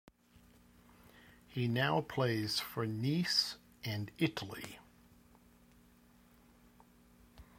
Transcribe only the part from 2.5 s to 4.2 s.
for Nice and